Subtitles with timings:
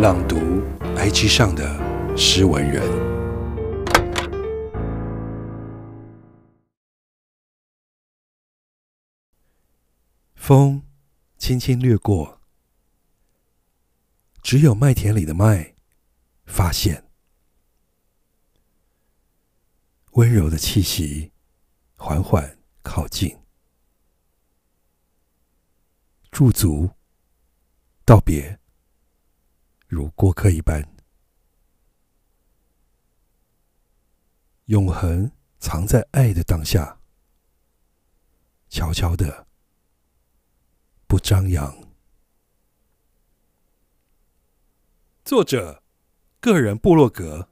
[0.00, 0.36] 朗读
[0.96, 2.82] IG 上的诗文人。
[10.34, 10.82] 风
[11.36, 12.40] 轻轻掠过，
[14.40, 15.74] 只有麦田里的麦
[16.46, 17.04] 发现
[20.12, 21.30] 温柔的气息，
[21.96, 23.38] 缓缓靠近，
[26.30, 26.88] 驻足
[28.06, 28.58] 道别。
[29.90, 30.88] 如过客一般，
[34.66, 37.00] 永恒藏在爱的当下，
[38.68, 39.48] 悄悄的，
[41.08, 41.76] 不张扬。
[45.24, 45.82] 作者：
[46.38, 47.49] 个人部落格。